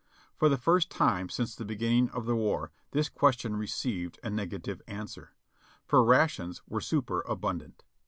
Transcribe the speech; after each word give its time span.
For 0.35 0.49
the 0.49 0.57
first 0.57 0.89
time 0.89 1.29
since 1.29 1.53
the 1.55 1.63
beginning 1.63 2.09
of 2.09 2.25
the 2.25 2.35
war 2.35 2.71
this 2.89 3.07
question 3.07 3.55
received 3.55 4.19
a 4.23 4.31
negative 4.31 4.81
answer, 4.87 5.35
for 5.85 6.03
rations 6.03 6.63
were 6.67 6.81
superabundant. 6.81 7.83